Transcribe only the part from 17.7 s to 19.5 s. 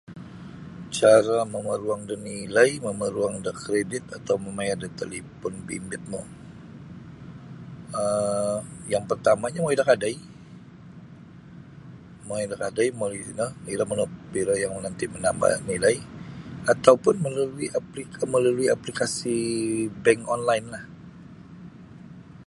apli melalui aplikasi